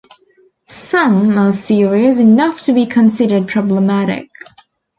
Some 0.65 1.37
are 1.37 1.51
serious 1.53 2.17
enough 2.19 2.59
to 2.61 2.73
be 2.73 2.87
considered 2.87 3.47
problematic. 3.47 4.31